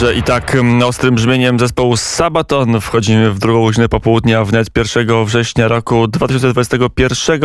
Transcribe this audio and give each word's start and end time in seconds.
dobrze 0.00 0.14
i 0.14 0.22
tak 0.22 0.54
mm, 0.54 0.82
ostrym 0.82 1.14
brzmieniem 1.14 1.58
zespołu 1.58 1.96
Sabaton 1.96 2.80
wchodzimy 2.80 3.30
w 3.30 3.38
drugą 3.38 3.62
godzinę 3.62 3.88
popołudnia 3.88 4.44
wnet 4.44 4.68
1 4.76 5.24
września 5.24 5.68
roku 5.68 6.08
2021. 6.08 7.40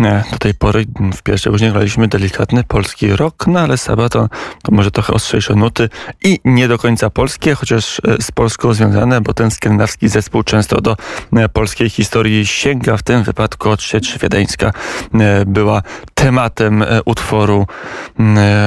Nie, 0.00 0.24
do 0.32 0.38
tej 0.38 0.54
pory 0.54 0.84
w 1.16 1.22
pierwszej 1.22 1.52
godzinie 1.52 1.72
graliśmy 1.72 2.08
delikatny 2.08 2.64
polski 2.64 3.16
rok, 3.16 3.46
no 3.46 3.60
ale 3.60 3.78
Sabaton 3.78 4.28
to 4.62 4.72
może 4.72 4.90
trochę 4.90 5.12
ostrzejsze 5.12 5.54
nuty 5.54 5.88
i 6.24 6.40
nie 6.44 6.68
do 6.68 6.78
końca 6.78 7.10
polskie, 7.10 7.54
chociaż 7.54 8.00
e, 8.08 8.22
z 8.22 8.30
Polską 8.30 8.72
związane, 8.72 9.20
bo 9.20 9.34
ten 9.34 9.50
skandynawski 9.50 10.08
zespół 10.08 10.42
często 10.42 10.80
do 10.80 10.96
e, 11.32 11.48
polskiej 11.48 11.90
historii 11.90 12.46
sięga. 12.46 12.96
W 12.96 13.02
tym 13.02 13.22
wypadku 13.22 13.70
odsiecz 13.70 14.18
wiedeńska 14.18 14.72
e, 15.14 15.44
była 15.46 15.82
tematem 16.14 16.84
utworu 17.04 17.66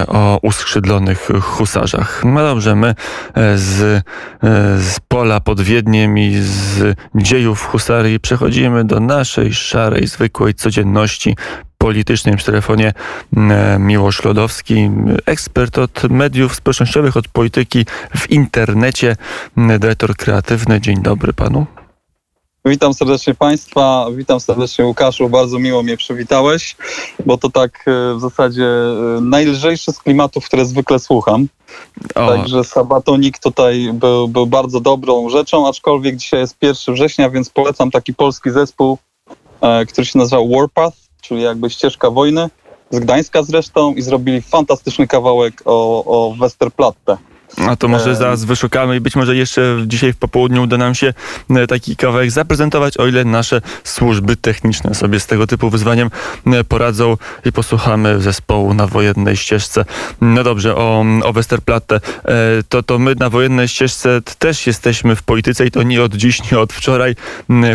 o 0.08 0.40
uskrzydlonych 0.42 1.30
husarzach. 1.42 2.22
No 2.26 2.42
dobrze, 2.42 2.76
my 2.76 2.96
z, 3.56 3.82
e, 3.82 4.02
z 4.80 5.00
pola 5.08 5.40
pod 5.40 5.62
Wiedniem 5.62 6.18
i 6.18 6.36
z 6.42 6.98
dziejów 7.16 7.62
husarii 7.62 8.20
przechodzimy 8.20 8.86
do 8.86 9.00
naszej 9.00 9.54
szarej, 9.54 10.08
zwykłej 10.08 10.54
codzienności 10.54 11.36
politycznej. 11.78 12.38
W 12.38 12.44
telefonie 12.44 12.94
e, 13.38 13.78
Miłosz 13.80 14.24
Lodowski, 14.24 14.92
ekspert 15.26 15.78
od 15.78 16.04
mediów 16.04 16.56
społecznościowych, 16.56 17.18
od 17.18 17.28
polityki 17.28 17.86
w 18.18 18.30
internecie, 18.30 19.16
dyrektor 19.58 20.16
kreatywny. 20.16 20.82
Dzień 20.82 21.02
dobry 21.02 21.34
panu. 21.34 21.66
Witam 22.68 22.94
serdecznie 22.94 23.36
Państwa, 23.36 24.08
witam 24.12 24.40
serdecznie 24.40 24.86
Łukaszu, 24.86 25.30
bardzo 25.30 25.60
miło 25.60 25.84
mnie 25.84 25.98
przywitałeś, 25.98 26.76
bo 27.26 27.38
to 27.38 27.50
tak 27.50 27.86
w 28.16 28.20
zasadzie 28.20 28.68
najlżejszy 29.22 29.92
z 29.92 30.00
klimatów, 30.00 30.46
które 30.46 30.66
zwykle 30.66 31.00
słucham. 31.00 31.48
O. 32.16 32.28
Także 32.28 32.64
sabatonik 32.64 33.40
tutaj 33.40 33.90
był, 33.94 34.28
był 34.28 34.48
bardzo 34.48 34.80
dobrą 34.80 35.30
rzeczą, 35.30 35.68
aczkolwiek 35.68 36.16
dzisiaj 36.16 36.40
jest 36.40 36.58
1 36.62 36.96
września, 36.96 37.30
więc 37.30 37.50
polecam 37.50 37.92
taki 37.92 38.14
polski 38.14 38.52
zespół, 38.52 38.98
e, 39.62 39.86
który 39.86 40.06
się 40.06 40.20
nazywa 40.20 40.42
Warpath, 40.56 40.98
czyli 41.22 41.42
jakby 41.42 41.70
ścieżka 41.70 42.10
wojny, 42.10 42.50
z 42.90 43.00
Gdańska 43.00 43.44
zresztą 43.44 43.94
i 43.94 44.02
zrobili 44.02 44.42
fantastyczny 44.42 45.08
kawałek 45.08 45.62
o, 45.66 46.06
o 46.06 46.36
Westerplatte. 46.36 47.18
A 47.58 47.76
to 47.76 47.88
może 47.88 48.16
zaraz 48.16 48.46
wyszukamy 48.46 48.96
i 48.96 49.00
być 49.00 49.16
może 49.16 49.36
jeszcze 49.36 49.78
dzisiaj 49.88 50.14
w 50.14 50.18
popołudniu 50.18 50.64
uda 50.64 50.78
nam 50.78 50.96
się 50.96 51.14
e, 51.50 51.68
taki 51.68 51.96
kawałek 51.96 52.32
zaprezentować, 52.32 52.98
o 52.98 53.08
ile 53.08 53.26
nasze 53.26 53.62
służby 53.84 54.36
techniczne 54.36 54.96
sobie 54.96 55.20
z 55.20 55.28
tego 55.28 55.48
typu 55.48 55.70
wyzwaniem 55.70 56.10
e, 56.46 56.64
poradzą 56.64 57.18
i 57.46 57.52
posłuchamy 57.52 58.22
zespołu 58.22 58.74
na 58.74 58.88
wojennej 58.88 59.38
ścieżce. 59.38 59.86
No 60.22 60.44
dobrze, 60.44 60.76
o, 60.76 61.06
o 61.24 61.34
Westerplatte. 61.34 61.96
E, 61.96 62.00
to, 62.70 62.84
to 62.84 63.00
my 63.00 63.16
na 63.20 63.30
wojennej 63.30 63.68
ścieżce 63.68 64.22
też 64.40 64.68
jesteśmy 64.68 65.16
w 65.16 65.24
polityce 65.24 65.66
i 65.66 65.72
to 65.72 65.84
nie 65.84 66.04
od 66.04 66.16
dziś, 66.16 66.52
nie 66.52 66.60
od 66.60 66.74
wczoraj, 66.74 67.16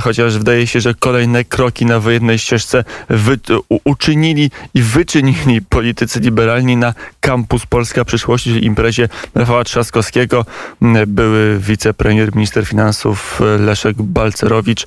chociaż 0.03 0.39
wydaje 0.39 0.67
się, 0.67 0.81
że 0.81 0.94
kolejne 0.94 1.44
kroki 1.44 1.87
na 1.87 2.00
wojennej 2.00 2.39
ścieżce 2.39 2.84
wy, 3.09 3.39
uczynili 3.84 4.50
i 4.75 4.83
wyczynili 4.83 5.62
politycy 5.62 6.20
liberalni 6.20 6.77
na 6.77 6.94
Kampus 7.20 7.67
Polska 7.67 8.05
Przyszłości, 8.05 8.50
czyli 8.50 8.67
imprezie 8.67 9.09
Rafała 9.34 9.65
Trzaskowskiego, 9.71 10.45
były 11.07 11.59
wicepremier, 11.59 12.35
minister 12.35 12.67
finansów 12.67 13.41
e, 13.41 13.59
Leszek 13.59 14.03
Balcerowicz 14.03 14.87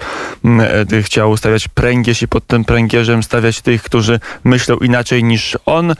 e, 0.91 1.03
chciał 1.03 1.31
ustawiać 1.31 1.67
pręgierz 1.67 2.21
i 2.21 2.27
pod 2.27 2.47
tym 2.47 2.65
pręgierzem 2.65 3.23
stawiać 3.23 3.61
tych, 3.61 3.83
którzy 3.83 4.19
myślą 4.43 4.77
inaczej 4.77 5.23
niż 5.23 5.57
on. 5.65 5.91
E, 5.91 5.95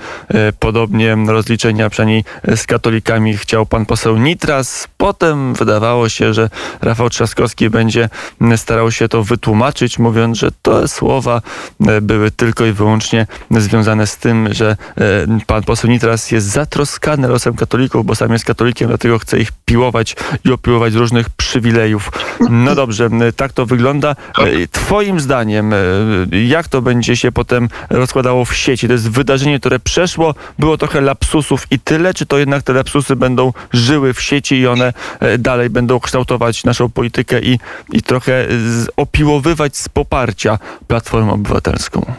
podobnie 0.60 1.18
rozliczenia 1.28 1.90
przynajmniej 1.90 2.24
z 2.56 2.66
katolikami 2.66 3.38
chciał 3.38 3.66
pan 3.66 3.86
poseł 3.86 4.18
Nitras. 4.18 4.88
Potem 4.98 5.54
wydawało 5.54 6.10
się, 6.10 6.34
że 6.34 6.50
Rafał 6.82 7.10
Trzaskowski 7.10 7.70
będzie 7.70 8.10
starał 8.56 8.92
się 8.92 9.08
to 9.08 9.24
wytłumaczyć, 9.24 10.00
mówiąc, 10.00 10.38
że 10.38 10.52
te 10.62 10.88
słowa 10.88 11.42
były 12.02 12.32
tylko 12.32 12.66
i 12.66 12.72
wyłącznie 12.72 13.28
związane 13.52 14.08
z 14.08 14.18
tym, 14.18 14.54
że 14.54 14.78
pan 15.48 15.64
poseł 15.64 15.90
Nitras 15.90 16.32
jest 16.32 16.48
zatroskany 16.48 17.28
losem 17.28 17.56
katolików, 17.56 18.06
bo 18.06 18.16
sam 18.16 18.32
jest 18.32 18.46
katolikiem 18.46 18.63
katolikiem, 18.64 18.88
dlatego 18.88 19.20
chce 19.20 19.40
ich 19.40 19.52
piłować 19.66 20.16
i 20.46 20.52
opiłować 20.52 20.94
z 20.94 20.96
różnych 20.96 21.30
przywilejów. 21.30 22.12
No 22.50 22.76
dobrze, 22.76 23.10
tak 23.36 23.54
to 23.54 23.66
wygląda. 23.66 24.16
Twoim 24.72 25.20
zdaniem, 25.20 25.74
jak 26.48 26.68
to 26.68 26.82
będzie 26.82 27.16
się 27.16 27.32
potem 27.32 27.70
rozkładało 27.90 28.46
w 28.46 28.56
sieci? 28.56 28.88
To 28.88 28.94
jest 28.94 29.10
wydarzenie, 29.10 29.60
które 29.60 29.80
przeszło, 29.80 30.36
było 30.60 30.78
trochę 30.78 31.02
lapsusów 31.02 31.68
i 31.72 31.80
tyle, 31.80 32.14
czy 32.14 32.26
to 32.26 32.38
jednak 32.38 32.64
te 32.64 32.74
lapsusy 32.74 33.16
będą 33.16 33.54
żyły 33.74 34.14
w 34.14 34.22
sieci 34.22 34.56
i 34.56 34.68
one 34.68 34.94
e, 35.20 35.38
dalej 35.38 35.70
będą 35.70 36.00
kształtować 36.00 36.64
naszą 36.64 36.90
politykę 36.90 37.42
i, 37.42 37.60
i 37.92 38.02
trochę 38.02 38.48
opiłowywać 38.98 39.78
z 39.78 39.90
poparcia 39.90 40.60
Platformę 40.88 41.32
Obywatelską? 41.32 42.14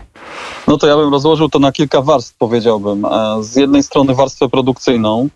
No 0.69 0.77
to 0.77 0.87
ja 0.87 0.97
bym 0.97 1.12
rozłożył 1.12 1.49
to 1.49 1.59
na 1.59 1.73
kilka 1.73 2.03
warstw, 2.03 2.37
powiedziałbym. 2.39 3.05
E, 3.05 3.39
z 3.41 3.57
jednej 3.57 3.83
strony 3.83 4.15
warstwę 4.15 4.49
produkcyjną, 4.49 5.29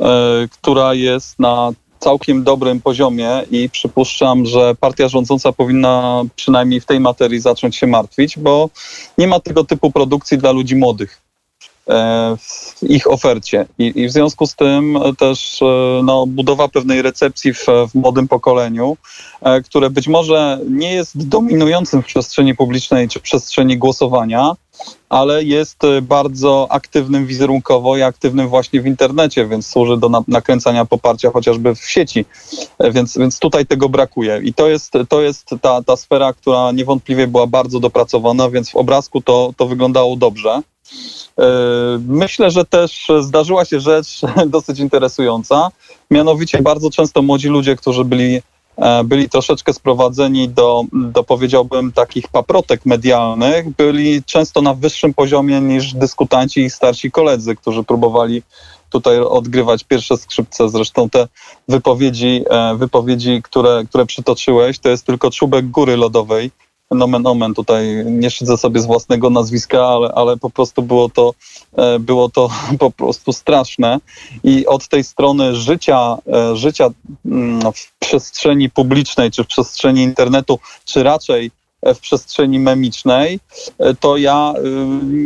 e, 0.00 0.04
która 0.52 0.94
jest 0.94 1.38
na 1.38 1.72
całkiem 1.98 2.44
dobrym 2.44 2.80
poziomie 2.80 3.42
i 3.50 3.70
przypuszczam, 3.70 4.46
że 4.46 4.74
partia 4.74 5.08
rządząca 5.08 5.52
powinna 5.52 6.22
przynajmniej 6.36 6.80
w 6.80 6.86
tej 6.86 7.00
materii 7.00 7.40
zacząć 7.40 7.76
się 7.76 7.86
martwić, 7.86 8.38
bo 8.38 8.70
nie 9.18 9.26
ma 9.26 9.40
tego 9.40 9.64
typu 9.64 9.92
produkcji 9.92 10.38
dla 10.38 10.52
ludzi 10.52 10.76
młodych. 10.76 11.23
E, 11.88 12.36
w 12.36 12.82
ich 12.82 13.10
ofercie. 13.10 13.66
I, 13.78 13.92
I, 14.00 14.08
w 14.08 14.12
związku 14.12 14.46
z 14.46 14.54
tym 14.54 14.98
też 15.18 15.62
e, 15.62 16.00
no, 16.04 16.26
budowa 16.26 16.68
pewnej 16.68 17.02
recepcji 17.02 17.54
w, 17.54 17.66
w 17.90 17.94
młodym 17.94 18.28
pokoleniu, 18.28 18.96
e, 19.42 19.62
które 19.62 19.90
być 19.90 20.08
może 20.08 20.60
nie 20.70 20.92
jest 20.92 21.28
dominującym 21.28 22.02
w 22.02 22.06
przestrzeni 22.06 22.54
publicznej 22.54 23.08
czy 23.08 23.20
przestrzeni 23.20 23.78
głosowania, 23.78 24.52
ale 25.08 25.44
jest 25.44 25.78
bardzo 26.02 26.66
aktywnym 26.70 27.26
wizerunkowo 27.26 27.96
i 27.96 28.02
aktywnym 28.02 28.48
właśnie 28.48 28.80
w 28.80 28.86
internecie, 28.86 29.46
więc 29.46 29.66
służy 29.66 29.96
do 29.96 30.10
nakręcania 30.28 30.84
poparcia 30.84 31.30
chociażby 31.30 31.74
w 31.74 31.90
sieci. 31.90 32.24
Więc, 32.80 33.18
więc 33.18 33.38
tutaj 33.38 33.66
tego 33.66 33.88
brakuje. 33.88 34.40
I 34.44 34.54
to 34.54 34.68
jest, 34.68 34.92
to 35.08 35.22
jest 35.22 35.50
ta, 35.62 35.82
ta 35.82 35.96
sfera, 35.96 36.32
która 36.32 36.72
niewątpliwie 36.72 37.26
była 37.26 37.46
bardzo 37.46 37.80
dopracowana, 37.80 38.50
więc 38.50 38.70
w 38.70 38.76
obrazku 38.76 39.20
to, 39.20 39.54
to 39.56 39.66
wyglądało 39.66 40.16
dobrze. 40.16 40.62
E, 41.38 41.44
myślę, 42.08 42.50
że 42.50 42.64
też 42.64 43.08
zdarzyła 43.20 43.64
się 43.64 43.80
rzecz 43.80 44.20
dosyć 44.46 44.78
interesująca. 44.78 45.68
Mianowicie 46.10 46.62
bardzo 46.62 46.90
często 46.90 47.22
młodzi 47.22 47.48
ludzie, 47.48 47.76
którzy 47.76 48.04
byli, 48.04 48.40
e, 48.76 49.04
byli 49.04 49.28
troszeczkę 49.28 49.72
sprowadzeni 49.72 50.48
do, 50.48 50.82
do, 50.92 51.24
powiedziałbym, 51.24 51.92
takich 51.92 52.28
paprotek 52.28 52.86
medialnych, 52.86 53.70
byli 53.70 54.22
często 54.24 54.62
na 54.62 54.74
wyższym 54.74 55.14
poziomie 55.14 55.60
niż 55.60 55.94
dyskutanci 55.94 56.60
i 56.60 56.70
starsi 56.70 57.10
koledzy, 57.10 57.56
którzy 57.56 57.84
próbowali 57.84 58.42
tutaj 58.90 59.18
odgrywać 59.18 59.84
pierwsze 59.84 60.16
skrzypce. 60.16 60.68
Zresztą 60.68 61.10
te 61.10 61.28
wypowiedzi, 61.68 62.44
e, 62.50 62.76
wypowiedzi 62.76 63.40
które, 63.42 63.84
które 63.88 64.06
przytoczyłeś, 64.06 64.78
to 64.78 64.88
jest 64.88 65.06
tylko 65.06 65.30
czubek 65.30 65.70
góry 65.70 65.96
lodowej 65.96 66.50
nomen 66.94 67.26
omen 67.26 67.54
tutaj 67.54 68.04
nie 68.06 68.30
szydzę 68.30 68.58
sobie 68.58 68.80
z 68.80 68.86
własnego 68.86 69.30
nazwiska, 69.30 69.86
ale, 69.86 70.12
ale 70.14 70.36
po 70.36 70.50
prostu 70.50 70.82
było 70.82 71.08
to, 71.08 71.34
e, 71.76 71.98
było 71.98 72.28
to 72.28 72.50
po 72.78 72.90
prostu 72.90 73.32
straszne. 73.32 74.00
I 74.44 74.66
od 74.66 74.88
tej 74.88 75.04
strony 75.04 75.56
życia, 75.56 76.16
e, 76.32 76.56
życia 76.56 76.90
mm, 77.26 77.72
w 77.72 77.92
przestrzeni 77.98 78.70
publicznej, 78.70 79.30
czy 79.30 79.44
w 79.44 79.46
przestrzeni 79.46 80.02
internetu, 80.02 80.58
czy 80.84 81.02
raczej 81.02 81.50
w 81.94 81.98
przestrzeni 81.98 82.58
memicznej, 82.58 83.40
e, 83.78 83.94
to 83.94 84.16
ja 84.16 84.54
y, 84.56 84.60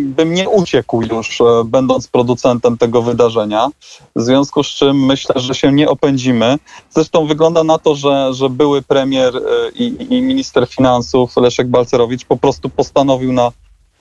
bym 0.05 0.35
nie 0.35 0.49
uciekł 0.49 1.03
już, 1.03 1.41
e, 1.41 1.45
będąc 1.65 2.09
producentem 2.09 2.79
tego 2.79 3.03
wydarzenia. 3.03 3.69
W 4.17 4.23
związku 4.23 4.63
z 4.63 4.67
czym 4.67 5.07
myślę, 5.07 5.41
że 5.41 5.55
się 5.55 5.73
nie 5.73 5.89
opędzimy. 5.89 6.59
Zresztą 6.91 7.27
wygląda 7.27 7.65
na 7.65 7.79
to, 7.79 7.95
że, 7.95 8.35
że 8.35 8.51
były 8.51 8.83
premier 8.83 9.37
e, 9.37 9.41
i, 9.75 10.15
i 10.15 10.23
minister 10.23 10.67
finansów 10.69 11.37
Leszek 11.37 11.69
Balcerowicz 11.69 12.25
po 12.25 12.37
prostu 12.37 12.69
postanowił 12.69 13.33
na 13.33 13.53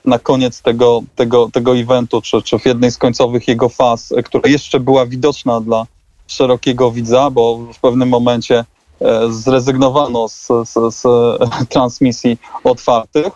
na 0.04 0.18
koniec 0.18 0.62
tego, 0.62 1.02
tego, 1.16 1.48
tego 1.52 1.76
eventu, 1.76 2.22
czy, 2.22 2.42
czy 2.42 2.58
w 2.58 2.66
jednej 2.66 2.90
z 2.90 2.98
końcowych 2.98 3.48
jego 3.48 3.68
faz, 3.68 4.14
która 4.24 4.50
jeszcze 4.50 4.80
była 4.80 5.06
widoczna 5.06 5.60
dla 5.60 5.86
szerokiego 6.26 6.90
widza, 6.90 7.30
bo 7.30 7.58
w 7.74 7.80
pewnym 7.80 8.08
momencie 8.08 8.64
E, 8.77 8.77
zrezygnowano 9.30 10.28
z, 10.28 10.48
z, 10.64 10.94
z 10.94 11.02
transmisji 11.72 12.38
otwartych, 12.64 13.32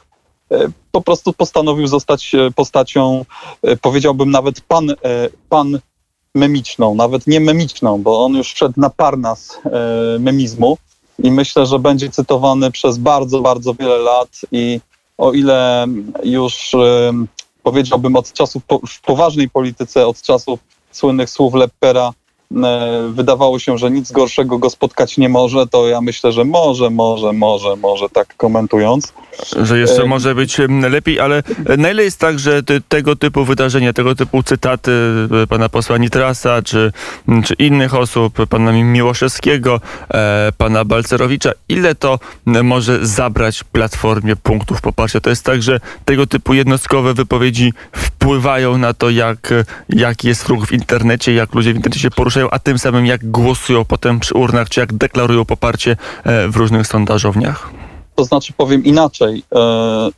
e, 0.50 0.68
po 0.92 1.00
prostu 1.00 1.32
postanowił 1.32 1.86
zostać 1.86 2.34
e, 2.34 2.50
postacią, 2.50 3.24
powiedziałbym 3.80 4.30
nawet 4.30 4.60
pan, 4.60 4.94
pan 5.48 5.78
memiczną, 6.34 6.94
nawet 6.94 7.26
nie 7.26 7.40
memiczną, 7.40 8.02
bo 8.02 8.24
on 8.24 8.34
już 8.34 8.52
wszedł 8.52 8.80
na 8.80 8.90
parnas 8.90 9.58
memizmu 10.18 10.78
i 11.18 11.30
myślę, 11.30 11.66
że 11.66 11.78
będzie 11.78 12.10
cytowany 12.10 12.70
przez 12.70 12.98
bardzo, 12.98 13.40
bardzo 13.40 13.74
wiele 13.74 13.98
lat 13.98 14.28
i 14.52 14.80
o 15.18 15.32
ile 15.32 15.86
już 16.24 16.72
powiedziałbym 17.62 18.16
od 18.16 18.32
czasów 18.32 18.62
w 18.88 19.00
poważnej 19.00 19.50
polityce, 19.50 20.06
od 20.06 20.22
czasów 20.22 20.60
słynnych 20.92 21.30
słów 21.30 21.54
Leppera 21.54 22.12
wydawało 23.10 23.58
się, 23.58 23.78
że 23.78 23.90
nic 23.90 24.12
gorszego 24.12 24.58
go 24.58 24.70
spotkać 24.70 25.18
nie 25.18 25.28
może, 25.28 25.66
to 25.66 25.88
ja 25.88 26.00
myślę, 26.00 26.32
że 26.32 26.44
może, 26.44 26.90
może, 26.90 27.32
może, 27.32 27.76
może, 27.76 28.08
tak 28.08 28.36
komentując. 28.36 29.12
Że 29.62 29.78
jeszcze 29.78 30.04
może 30.06 30.34
być 30.34 30.58
lepiej, 30.90 31.20
ale 31.20 31.42
na 31.78 31.90
ile 31.90 32.04
jest 32.04 32.20
tak, 32.20 32.38
że 32.38 32.62
tego 32.88 33.16
typu 33.16 33.44
wydarzenia, 33.44 33.92
tego 33.92 34.14
typu 34.14 34.42
cytaty 34.42 34.92
pana 35.48 35.68
posła 35.68 35.98
Nitrasa, 35.98 36.62
czy, 36.62 36.92
czy 37.44 37.54
innych 37.54 37.94
osób, 37.94 38.46
pana 38.48 38.72
Miłoszewskiego, 38.72 39.80
e, 40.14 40.52
pana 40.58 40.84
Balcerowicza, 40.84 41.52
ile 41.68 41.94
to 41.94 42.18
może 42.46 43.06
zabrać 43.06 43.64
Platformie 43.64 44.36
punktów 44.36 44.80
poparcia? 44.80 45.20
To 45.20 45.30
jest 45.30 45.44
tak, 45.44 45.62
że 45.62 45.80
tego 46.04 46.26
typu 46.26 46.54
jednostkowe 46.54 47.14
wypowiedzi 47.14 47.72
wpływają 47.92 48.78
na 48.78 48.94
to, 48.94 49.10
jak, 49.10 49.54
jak 49.88 50.24
jest 50.24 50.48
ruch 50.48 50.66
w 50.66 50.72
internecie, 50.72 51.34
jak 51.34 51.54
ludzie 51.54 51.72
w 51.72 51.76
internecie 51.76 52.00
się 52.00 52.10
poruszają, 52.10 52.41
a 52.50 52.58
tym 52.58 52.78
samym 52.78 53.06
jak 53.06 53.30
głosują 53.30 53.84
potem 53.84 54.20
przy 54.20 54.34
urnach, 54.34 54.68
czy 54.68 54.80
jak 54.80 54.92
deklarują 54.92 55.44
poparcie 55.44 55.96
e, 56.24 56.48
w 56.48 56.56
różnych 56.56 56.86
sondażowniach? 56.86 57.70
To 58.14 58.24
znaczy 58.24 58.52
powiem 58.52 58.84
inaczej. 58.84 59.42
E, 59.54 60.10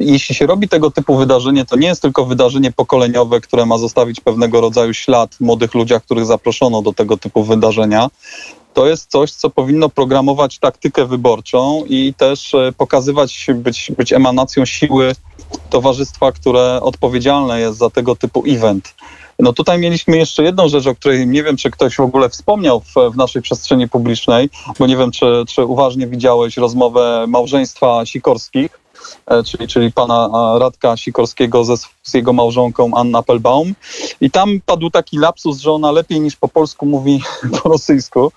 jeśli 0.00 0.34
się 0.34 0.46
robi 0.46 0.68
tego 0.68 0.90
typu 0.90 1.16
wydarzenie, 1.16 1.64
to 1.64 1.76
nie 1.76 1.88
jest 1.88 2.02
tylko 2.02 2.26
wydarzenie 2.26 2.72
pokoleniowe, 2.72 3.40
które 3.40 3.66
ma 3.66 3.78
zostawić 3.78 4.20
pewnego 4.20 4.60
rodzaju 4.60 4.94
ślad 4.94 5.34
w 5.34 5.40
młodych 5.40 5.74
ludziach, 5.74 6.02
których 6.02 6.26
zaproszono 6.26 6.82
do 6.82 6.92
tego 6.92 7.16
typu 7.16 7.44
wydarzenia. 7.44 8.08
To 8.74 8.86
jest 8.86 9.10
coś, 9.10 9.32
co 9.32 9.50
powinno 9.50 9.88
programować 9.88 10.58
taktykę 10.58 11.06
wyborczą 11.06 11.84
i 11.88 12.14
też 12.14 12.54
e, 12.54 12.72
pokazywać, 12.76 13.46
być, 13.54 13.92
być 13.98 14.12
emanacją 14.12 14.64
siły 14.64 15.12
towarzystwa, 15.70 16.32
które 16.32 16.80
odpowiedzialne 16.82 17.60
jest 17.60 17.78
za 17.78 17.90
tego 17.90 18.16
typu 18.16 18.44
event. 18.46 18.94
No 19.42 19.52
tutaj 19.52 19.78
mieliśmy 19.78 20.16
jeszcze 20.16 20.42
jedną 20.42 20.68
rzecz, 20.68 20.86
o 20.86 20.94
której 20.94 21.26
nie 21.26 21.42
wiem, 21.42 21.56
czy 21.56 21.70
ktoś 21.70 21.96
w 21.96 22.00
ogóle 22.00 22.28
wspomniał 22.28 22.80
w, 22.80 22.94
w 23.12 23.16
naszej 23.16 23.42
przestrzeni 23.42 23.88
publicznej, 23.88 24.50
bo 24.78 24.86
nie 24.86 24.96
wiem, 24.96 25.10
czy, 25.10 25.44
czy 25.48 25.64
uważnie 25.64 26.06
widziałeś 26.06 26.56
rozmowę 26.56 27.24
małżeństwa 27.28 28.06
Sikorskich, 28.06 28.80
e, 29.26 29.42
czyli, 29.42 29.68
czyli 29.68 29.92
pana 29.92 30.28
Radka 30.58 30.96
Sikorskiego 30.96 31.64
ze, 31.64 31.76
z 32.02 32.14
jego 32.14 32.32
małżonką 32.32 32.90
Anna 32.94 33.18
Appelbaum. 33.18 33.74
I 34.20 34.30
tam 34.30 34.60
padł 34.66 34.90
taki 34.90 35.18
lapsus, 35.18 35.58
że 35.58 35.72
ona 35.72 35.92
lepiej 35.92 36.20
niż 36.20 36.36
po 36.36 36.48
polsku 36.48 36.86
mówi 36.86 37.20
po 37.62 37.68
rosyjsku. 37.68 38.32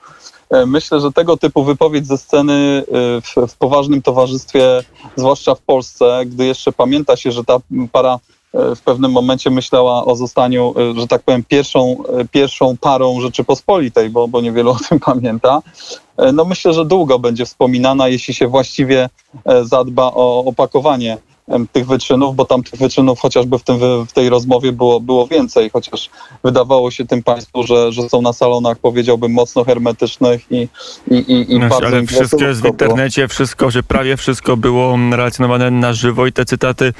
E, 0.49 0.65
myślę, 0.65 0.99
że 0.99 1.11
tego 1.11 1.37
typu 1.37 1.63
wypowiedź 1.63 2.07
ze 2.07 2.17
sceny 2.17 2.53
e, 2.53 3.21
w, 3.21 3.51
w 3.51 3.57
poważnym 3.57 4.01
towarzystwie, 4.01 4.83
zwłaszcza 5.15 5.55
w 5.55 5.61
Polsce, 5.61 6.21
gdy 6.25 6.45
jeszcze 6.45 6.71
pamięta 6.71 7.15
się, 7.15 7.31
że 7.31 7.43
ta 7.43 7.57
para 7.91 8.19
w 8.53 8.81
pewnym 8.81 9.11
momencie 9.11 9.49
myślała 9.49 10.05
o 10.05 10.15
zostaniu, 10.15 10.73
e, 10.77 10.99
że 10.99 11.07
tak 11.07 11.23
powiem, 11.23 11.43
pierwszą, 11.43 11.95
e, 12.19 12.25
pierwszą 12.25 12.77
parą 12.77 13.21
Rzeczypospolitej, 13.21 14.09
bo, 14.09 14.27
bo 14.27 14.41
niewielu 14.41 14.71
o 14.71 14.77
tym 14.89 14.99
pamięta. 15.13 15.61
E, 16.17 16.31
no 16.31 16.45
myślę, 16.45 16.73
że 16.73 16.85
długo 16.85 17.19
będzie 17.19 17.45
wspominana, 17.45 18.07
jeśli 18.07 18.33
się 18.33 18.47
właściwie 18.47 19.09
zadba 19.63 20.11
o 20.15 20.45
opakowanie 20.45 21.17
tych 21.71 21.87
wyczynów, 21.87 22.35
bo 22.35 22.45
tam 22.45 22.63
tych 22.63 22.79
wyczynów 22.79 23.19
chociażby 23.19 23.59
w, 23.59 23.63
tym, 23.63 23.77
w 24.07 24.13
tej 24.13 24.29
rozmowie 24.29 24.71
było, 24.71 24.99
było 24.99 25.27
więcej, 25.27 25.69
chociaż 25.69 26.09
wydawało 26.43 26.91
się 26.91 27.05
tym 27.05 27.23
Państwu, 27.23 27.63
że, 27.63 27.91
że 27.91 28.09
są 28.09 28.21
na 28.21 28.33
salonach, 28.33 28.77
powiedziałbym, 28.77 29.31
mocno 29.31 29.63
hermetycznych 29.63 30.51
i, 30.51 30.67
i, 31.11 31.15
i, 31.15 31.53
i 31.53 31.59
no, 31.59 31.69
bardzo... 31.69 31.87
Ale 31.87 32.05
wszystko 32.05 32.43
jest 32.43 32.61
w 32.61 32.65
internecie, 32.65 33.27
wszystko, 33.27 33.71
że 33.71 33.83
prawie 33.83 34.17
wszystko 34.17 34.57
było 34.57 34.97
relacjonowane 35.11 35.71
na 35.71 35.93
żywo 35.93 36.27
i 36.27 36.31
te 36.31 36.45
cytaty 36.45 36.93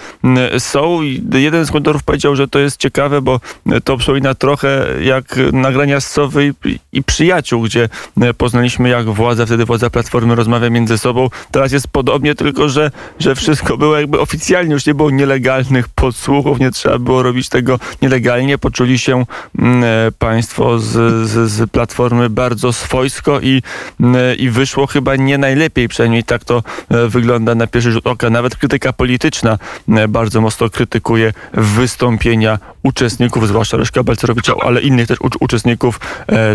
są. 0.59 1.01
I 1.01 1.23
jeden 1.33 1.65
z 1.65 1.71
kontorów 1.71 2.03
powiedział, 2.03 2.35
że 2.35 2.47
to 2.47 2.59
jest 2.59 2.77
ciekawe, 2.77 3.21
bo 3.21 3.39
to 3.83 3.97
przypomina 3.97 4.35
trochę 4.35 4.85
jak 5.01 5.39
nagrania 5.53 5.99
z 5.99 6.11
Sowy 6.11 6.53
i, 6.65 6.79
i 6.91 7.03
Przyjaciół, 7.03 7.61
gdzie 7.61 7.89
poznaliśmy 8.37 8.89
jak 8.89 9.09
władza, 9.09 9.45
wtedy 9.45 9.65
władza 9.65 9.89
Platformy 9.89 10.35
rozmawia 10.35 10.69
między 10.69 10.97
sobą. 10.97 11.29
Teraz 11.51 11.71
jest 11.71 11.87
podobnie, 11.87 12.35
tylko 12.35 12.69
że, 12.69 12.91
że 13.19 13.35
wszystko 13.35 13.77
było 13.77 13.97
jakby 13.97 14.19
oficjalne 14.19 14.32
oficjalnie 14.33 14.73
już 14.73 14.85
nie 14.85 14.93
było 14.93 15.09
nielegalnych 15.09 15.89
podsłuchów, 15.89 16.59
nie 16.59 16.71
trzeba 16.71 16.99
było 16.99 17.23
robić 17.23 17.49
tego 17.49 17.79
nielegalnie. 18.01 18.57
Poczuli 18.57 18.99
się 18.99 19.25
mm, 19.59 19.83
e, 19.83 20.11
państwo 20.11 20.79
z, 20.79 20.91
z, 21.29 21.51
z 21.51 21.71
Platformy 21.71 22.29
bardzo 22.29 22.73
swojsko 22.73 23.39
i, 23.39 23.61
mm, 23.99 24.37
i 24.37 24.49
wyszło 24.49 24.87
chyba 24.87 25.15
nie 25.15 25.37
najlepiej, 25.37 25.87
przynajmniej 25.87 26.23
tak 26.23 26.45
to 26.45 26.63
e, 26.89 27.07
wygląda 27.07 27.55
na 27.55 27.67
pierwszy 27.67 27.91
rzut 27.91 28.07
oka. 28.07 28.29
Nawet 28.29 28.55
krytyka 28.55 28.93
polityczna 28.93 29.57
e, 29.89 30.07
bardzo 30.07 30.41
mocno 30.41 30.69
krytykuje 30.69 31.33
wystąpienia 31.53 32.59
uczestników, 32.83 33.47
zwłaszcza 33.47 33.77
Leszka 33.77 34.03
Balcerowicza, 34.03 34.53
ale 34.61 34.81
innych 34.81 35.07
też 35.07 35.17
uczestników 35.39 35.99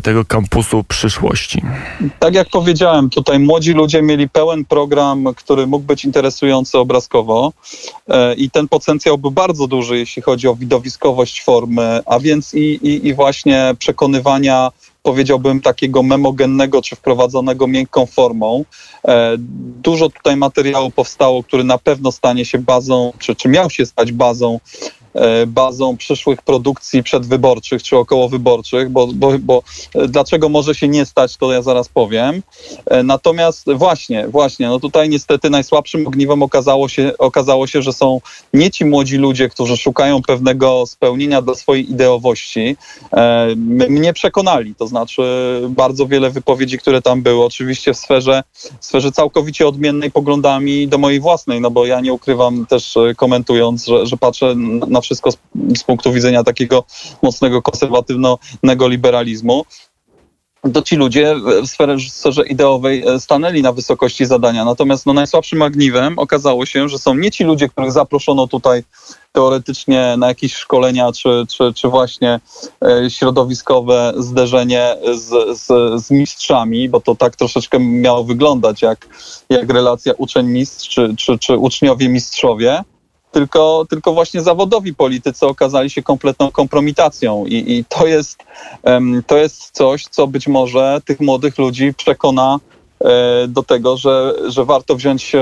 tego 0.03 0.25
kampusu 0.25 0.85
przyszłości. 0.85 1.63
Tak 2.19 2.35
jak 2.35 2.49
powiedziałem, 2.49 3.11
tutaj 3.11 3.39
młodzi 3.39 3.73
ludzie 3.73 4.03
mieli 4.03 4.29
pełen 4.29 4.65
program, 4.65 5.35
który 5.37 5.67
mógł 5.67 5.85
być 5.85 6.05
interesujący 6.05 6.79
obrazkowo. 6.79 7.53
E, 8.09 8.35
i 8.35 8.51
ten 8.51 8.69
potencjał 8.69 9.19
był 9.19 9.31
bardzo 9.31 9.67
duży, 9.67 9.99
jeśli 9.99 10.23
chodzi 10.23 10.49
o 10.49 10.55
widowiskowość 10.55 11.43
formy, 11.43 12.01
a 12.07 12.19
więc 12.19 12.55
i, 12.55 12.61
i, 12.61 13.07
i 13.07 13.15
właśnie 13.15 13.75
przekonywania 13.79 14.71
powiedziałbym, 15.03 15.61
takiego 15.61 16.03
memogennego 16.03 16.83
czy 16.83 16.97
wprowadzonego 16.97 17.67
miękką 17.67 18.07
formą. 18.07 18.65
E, 19.09 19.35
dużo 19.83 20.09
tutaj 20.11 20.37
materiału 20.37 20.91
powstało, 20.91 21.43
który 21.43 21.65
na 21.65 21.79
pewno 21.79 22.13
stanie 22.13 22.45
się 22.45 22.59
bazą, 22.59 23.13
czy, 23.19 23.37
czy 23.37 23.49
miał 23.49 23.71
się 23.71 23.87
stać 23.87 24.13
bazą 24.13 24.59
E, 24.59 24.98
bazą 25.47 25.97
przyszłych 25.97 26.43
produkcji 26.43 27.03
przedwyborczych 27.03 27.83
czy 27.83 27.97
okołowyborczych, 27.97 28.91
bo, 28.91 29.07
bo, 29.07 29.33
bo 29.39 29.63
e, 29.95 30.09
dlaczego 30.09 30.49
może 30.49 30.75
się 30.75 30.89
nie 30.89 31.07
stać, 31.07 31.37
to 31.37 31.53
ja 31.53 31.63
zaraz 31.63 31.89
powiem. 31.89 32.43
E, 32.87 33.03
natomiast 33.03 33.73
właśnie, 33.73 34.29
właśnie, 34.29 34.69
no 34.69 34.81
tutaj 34.81 35.09
niestety 35.09 35.51
najsłabszym 35.51 36.07
ogniwem 36.07 36.43
okazało 36.43 36.89
się, 36.89 37.13
okazało 37.19 37.67
się, 37.67 37.83
że 37.83 37.93
są 37.93 38.21
nie 38.55 38.71
ci 38.71 38.85
młodzi 38.85 39.17
ludzie, 39.17 39.49
którzy 39.49 39.77
szukają 39.77 40.23
pewnego 40.23 40.87
spełnienia 40.87 41.43
dla 41.43 41.55
swojej 41.55 41.91
ideowości. 41.91 42.77
Mnie 43.89 44.13
przekonali, 44.13 44.75
to 44.75 44.87
znaczy 44.87 45.23
bardzo 45.69 46.07
wiele 46.07 46.31
wypowiedzi, 46.31 46.79
które 46.79 47.03
tam 47.03 47.23
były, 47.23 47.45
oczywiście 47.45 47.95
w 47.95 47.97
sferze, 47.97 48.43
w 48.81 48.87
sferze 48.87 49.13
całkowicie 49.13 49.69
odmiennej 49.69 50.11
poglądami 50.11 50.89
do 50.89 50.99
mojej 50.99 51.21
własnej, 51.21 51.61
no 51.61 51.71
bo 51.71 51.87
ja 51.87 52.01
nie 52.01 52.13
ukrywam 52.13 52.67
też 52.67 52.95
komentując, 53.17 53.87
że, 53.87 54.07
że 54.07 54.17
patrzę 54.17 54.55
na 54.89 55.01
wszystko 55.09 55.33
z, 55.33 55.39
z 55.79 55.85
punktu 55.85 56.13
widzenia 56.13 56.45
takiego 56.45 56.85
mocnego 57.23 57.63
konserwatywnego 57.63 58.89
liberalizmu 58.89 59.65
to 60.75 60.83
ci 60.83 60.97
ludzie 60.97 61.35
w 61.63 61.67
sferze, 61.67 62.47
ideowej 62.47 63.05
e, 63.07 63.21
stanęli 63.21 63.63
na 63.63 63.73
wysokości 63.73 64.27
zadania. 64.27 64.65
Natomiast 64.65 65.07
no, 65.07 65.13
najsłabszym 65.13 65.63
ogniwem 65.63 66.19
okazało 66.19 66.67
się, 66.67 66.89
że 66.89 66.99
są 66.99 67.15
nie 67.15 67.31
ci 67.31 67.45
ludzie, 67.45 67.69
których 67.69 67.93
zaproszono 67.93 68.47
tutaj 68.47 68.83
teoretycznie 69.33 70.15
na 70.19 70.29
jakieś 70.29 70.55
szkolenia, 70.55 71.13
czy, 71.13 71.45
czy, 71.49 71.73
czy 71.75 71.89
właśnie 71.89 72.41
e, 72.85 73.11
środowiskowe 73.11 74.13
zderzenie 74.17 74.97
z, 75.15 75.59
z, 75.59 75.67
z 76.05 76.11
mistrzami, 76.11 76.89
bo 76.89 77.01
to 77.01 77.15
tak 77.15 77.37
troszeczkę 77.37 77.79
miało 77.79 78.25
wyglądać 78.25 78.83
jak, 78.83 79.09
jak 79.51 79.71
relacja 79.71 80.13
uczeń-mistrz, 80.19 80.89
czy, 80.89 81.15
czy, 81.17 81.39
czy 81.39 81.57
uczniowie-mistrzowie 81.57 82.83
tylko, 83.33 83.87
tylko 83.91 84.13
właśnie 84.13 84.43
zawodowi 84.43 84.95
politycy 84.95 85.47
okazali 85.47 85.91
się 85.91 86.03
kompletną 86.03 86.51
kompromitacją. 86.51 87.47
I, 87.47 87.73
i 87.79 87.85
to, 87.85 88.07
jest, 88.07 88.39
to 89.27 89.37
jest 89.37 89.71
coś, 89.71 90.05
co 90.05 90.27
być 90.27 90.49
może 90.49 91.01
tych 91.05 91.21
młodych 91.21 91.59
ludzi 91.59 91.95
przekona 91.95 92.59
e, 93.01 93.49
do 93.49 93.63
tego, 93.63 93.97
że, 93.97 94.35
że 94.49 94.65
warto 94.65 94.97
wziąć 94.97 95.33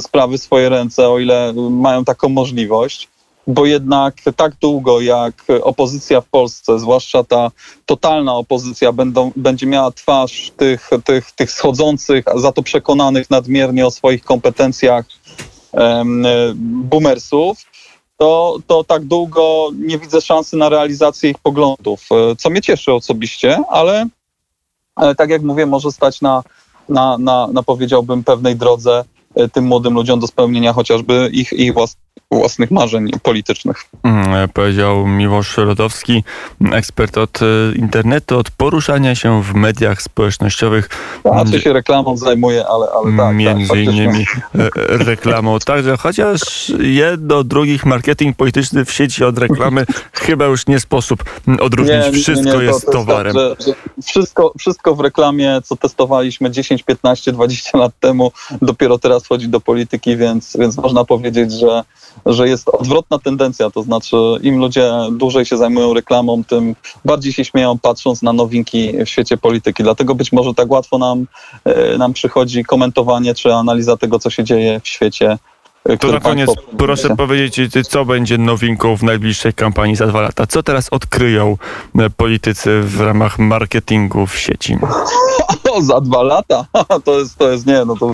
sprawy 0.00 0.38
w 0.38 0.42
swoje 0.42 0.68
ręce, 0.68 1.08
o 1.08 1.18
ile 1.18 1.52
mają 1.70 2.04
taką 2.04 2.28
możliwość, 2.28 3.08
bo 3.46 3.66
jednak 3.66 4.14
tak 4.36 4.52
długo 4.60 5.00
jak 5.00 5.44
opozycja 5.62 6.20
w 6.20 6.26
Polsce, 6.26 6.78
zwłaszcza 6.78 7.24
ta 7.24 7.50
totalna 7.86 8.34
opozycja, 8.34 8.92
będą, 8.92 9.32
będzie 9.36 9.66
miała 9.66 9.90
twarz 9.90 10.52
tych, 10.56 10.90
tych, 11.04 11.32
tych 11.32 11.50
schodzących, 11.50 12.24
za 12.34 12.52
to 12.52 12.62
przekonanych 12.62 13.30
nadmiernie 13.30 13.86
o 13.86 13.90
swoich 13.90 14.24
kompetencjach 14.24 15.06
boomersów, 16.54 17.58
to, 18.16 18.58
to 18.66 18.84
tak 18.84 19.04
długo 19.04 19.70
nie 19.78 19.98
widzę 19.98 20.20
szansy 20.20 20.56
na 20.56 20.68
realizację 20.68 21.30
ich 21.30 21.38
poglądów, 21.38 22.08
e, 22.10 22.36
co 22.36 22.50
mnie 22.50 22.62
cieszy 22.62 22.92
osobiście, 22.92 23.58
ale, 23.70 24.06
ale 24.94 25.14
tak 25.14 25.30
jak 25.30 25.42
mówię, 25.42 25.66
może 25.66 25.92
stać 25.92 26.20
na, 26.20 26.42
na, 26.88 27.18
na, 27.18 27.48
na 27.52 27.62
powiedziałbym 27.62 28.24
pewnej 28.24 28.56
drodze 28.56 29.04
e, 29.34 29.48
tym 29.48 29.64
młodym 29.64 29.94
ludziom 29.94 30.20
do 30.20 30.26
spełnienia 30.26 30.72
chociażby 30.72 31.30
ich, 31.32 31.52
ich, 31.52 31.74
włas, 31.74 31.96
własnych 32.30 32.70
marzeń 32.70 33.10
politycznych. 33.22 33.76
Mm, 34.02 34.48
Powiedział 34.48 35.06
Miłosz 35.06 35.56
Rodowski, 35.56 36.24
ekspert 36.72 37.18
od 37.18 37.42
e, 37.42 37.46
internetu, 37.76 38.38
od 38.38 38.50
poruszania 38.50 39.14
się 39.14 39.42
w 39.42 39.54
mediach 39.54 40.02
społecznościowych. 40.02 40.88
Znaczy 41.22 41.60
się 41.60 41.72
reklamą 41.72 42.16
zajmuje, 42.16 42.66
ale, 42.66 42.86
ale 42.90 43.16
tak. 43.16 43.36
Między 43.36 43.68
tak, 43.68 43.78
innymi 43.78 44.24
e, 44.54 44.68
reklamą. 44.88 45.58
Także 45.58 45.96
chociaż 45.96 46.72
jedno, 46.78 47.44
drugich 47.44 47.86
marketing 47.86 48.36
polityczny 48.36 48.84
w 48.84 48.92
sieci 48.92 49.24
od 49.24 49.38
reklamy 49.38 49.86
chyba 50.26 50.44
już 50.44 50.66
nie 50.66 50.80
sposób 50.80 51.24
odróżnić. 51.60 52.22
Wszystko 52.22 52.52
to- 52.52 52.62
jest 52.62 52.86
to 52.86 52.92
towarem. 52.92 53.34
Tak, 53.34 53.42
że, 53.60 53.66
że 53.66 54.02
wszystko, 54.02 54.52
wszystko 54.58 54.94
w 54.94 55.00
reklamie, 55.00 55.60
co 55.64 55.76
testowaliśmy 55.76 56.50
10, 56.50 56.82
15, 56.82 57.32
20 57.32 57.78
lat 57.78 57.92
temu, 58.00 58.32
dopiero 58.62 58.98
teraz 58.98 59.24
wchodzi 59.24 59.48
do 59.48 59.60
polityki, 59.60 60.16
więc, 60.16 60.56
więc 60.60 60.76
można 60.76 61.04
powiedzieć, 61.04 61.52
że, 61.52 61.82
że 62.26 62.48
jest 62.48 62.68
odwrotna 62.68 63.18
tendencja. 63.18 63.70
To 63.70 63.82
znaczy, 63.82 64.16
im 64.42 64.58
ludzie 64.58 64.92
dłużej 65.12 65.46
się 65.46 65.56
zajmują 65.56 65.94
reklamą, 65.94 66.44
tym 66.44 66.74
bardziej 67.04 67.32
się 67.32 67.44
śmieją, 67.44 67.78
patrząc 67.78 68.22
na 68.22 68.32
nowinki 68.32 68.92
w 69.04 69.08
świecie 69.08 69.36
polityki. 69.36 69.82
Dlatego 69.82 70.14
być 70.14 70.32
może 70.32 70.54
tak 70.54 70.70
łatwo 70.70 70.98
nam, 70.98 71.26
e, 71.64 71.98
nam 71.98 72.12
przychodzi 72.12 72.64
komentowanie 72.64 73.34
czy 73.34 73.54
analiza 73.54 73.96
tego, 73.96 74.18
co 74.18 74.30
się 74.30 74.44
dzieje 74.44 74.80
w 74.80 74.88
świecie. 74.88 75.38
E, 75.88 75.98
To 75.98 76.12
na 76.12 76.20
koniec 76.20 76.50
proszę 76.78 77.16
powiedzieć, 77.16 77.72
co 77.88 78.04
będzie 78.04 78.38
nowinką 78.38 78.96
w 78.96 79.02
najbliższej 79.02 79.54
kampanii 79.54 79.96
za 79.96 80.06
dwa 80.06 80.20
lata? 80.20 80.46
Co 80.46 80.62
teraz 80.62 80.88
odkryją 80.88 81.56
e, 81.98 82.10
politycy 82.10 82.82
w 82.82 83.00
ramach 83.00 83.38
marketingu 83.38 84.26
w 84.26 84.38
sieci? 84.38 84.78
O, 85.72 85.82
za 85.82 86.00
dwa 86.00 86.22
lata? 86.22 86.64
To 87.04 87.18
jest, 87.18 87.38
to 87.38 87.50
jest 87.50 87.66
nie, 87.66 87.84
no 87.84 87.96
to 87.96 88.12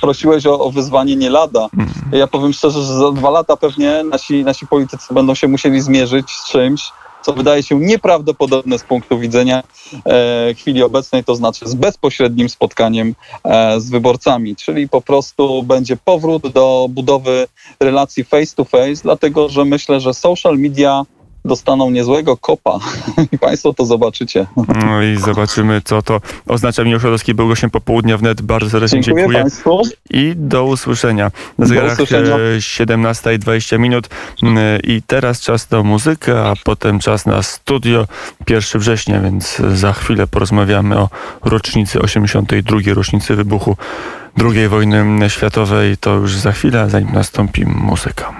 prosiłeś 0.00 0.46
o, 0.46 0.60
o 0.60 0.70
wyzwanie 0.70 1.16
nie 1.16 1.30
lada. 1.30 1.68
Ja 2.12 2.26
powiem 2.26 2.52
szczerze, 2.52 2.82
że 2.82 2.98
za 2.98 3.12
dwa 3.12 3.30
lata 3.30 3.56
pewnie 3.56 4.04
nasi, 4.04 4.44
nasi 4.44 4.66
politycy 4.66 5.14
będą 5.14 5.34
się 5.34 5.48
musieli 5.48 5.80
zmierzyć 5.80 6.30
z 6.30 6.50
czymś, 6.50 6.92
co 7.24 7.32
wydaje 7.32 7.62
się 7.62 7.80
nieprawdopodobne 7.80 8.78
z 8.78 8.82
punktu 8.82 9.18
widzenia 9.18 9.62
e, 10.06 10.54
chwili 10.54 10.82
obecnej, 10.82 11.24
to 11.24 11.34
znaczy 11.34 11.68
z 11.68 11.74
bezpośrednim 11.74 12.48
spotkaniem 12.48 13.14
e, 13.44 13.80
z 13.80 13.90
wyborcami, 13.90 14.56
czyli 14.56 14.88
po 14.88 15.00
prostu 15.00 15.62
będzie 15.62 15.96
powrót 15.96 16.48
do 16.48 16.86
budowy 16.90 17.46
relacji 17.80 18.24
face 18.24 18.56
to 18.56 18.64
face, 18.64 19.02
dlatego 19.02 19.48
że 19.48 19.64
myślę, 19.64 20.00
że 20.00 20.14
social 20.14 20.58
media 20.58 21.02
dostaną 21.44 21.90
niezłego 21.90 22.36
kopa 22.36 22.78
i 23.32 23.38
Państwo 23.38 23.74
to 23.74 23.84
zobaczycie. 23.84 24.46
No 24.86 25.02
i 25.02 25.16
zobaczymy, 25.16 25.82
co 25.84 26.02
to 26.02 26.20
oznacza. 26.46 26.84
Miłosz 26.84 27.02
Rodowski 27.02 27.34
był 27.34 27.48
gościem 27.48 27.70
popołudnia 27.70 28.18
wnet. 28.18 28.42
Bardzo 28.42 28.70
serdecznie 28.70 29.00
Dziękuję, 29.00 29.24
dziękuję. 29.24 29.42
Państwu. 29.42 29.82
I 30.10 30.32
do 30.36 30.64
usłyszenia. 30.64 31.30
Na 31.58 31.66
zegarach 31.66 31.92
usłyszenia. 31.92 32.34
e, 32.36 32.58
17.20 32.58 33.78
minut. 33.78 34.08
Mm, 34.42 34.58
I 34.82 35.02
teraz 35.06 35.40
czas 35.40 35.70
na 35.70 35.82
muzykę, 35.82 36.44
a 36.48 36.54
potem 36.64 36.98
czas 36.98 37.26
na 37.26 37.42
studio 37.42 38.06
1 38.48 38.80
września, 38.80 39.20
więc 39.20 39.56
za 39.74 39.92
chwilę 39.92 40.26
porozmawiamy 40.26 40.98
o 40.98 41.08
rocznicy 41.44 42.00
82. 42.00 42.78
rocznicy 42.94 43.36
wybuchu 43.36 43.76
II 44.40 44.68
wojny 44.68 45.30
światowej. 45.30 45.96
To 45.96 46.14
już 46.14 46.36
za 46.36 46.52
chwilę, 46.52 46.90
zanim 46.90 47.12
nastąpi 47.12 47.66
muzyka. 47.66 48.32